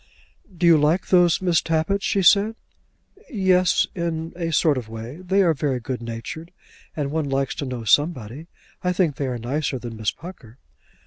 "Do 0.57 0.65
you 0.65 0.77
like 0.79 1.09
those 1.09 1.43
Miss 1.43 1.61
Tappitts?" 1.61 2.03
she 2.03 2.23
said. 2.23 2.55
"Yes; 3.29 3.85
in 3.93 4.33
a 4.35 4.51
sort 4.51 4.79
of 4.79 4.87
a 4.87 4.91
way. 4.91 5.17
They 5.17 5.43
are 5.43 5.53
very 5.53 5.79
good 5.79 6.01
natured, 6.01 6.51
and 6.95 7.11
one 7.11 7.29
likes 7.29 7.53
to 7.57 7.65
know 7.67 7.83
somebody. 7.83 8.47
I 8.83 8.93
think 8.93 9.17
they 9.17 9.27
are 9.27 9.37
nicer 9.37 9.77
than 9.77 9.95
Miss 9.97 10.09
Pucker." 10.09 10.57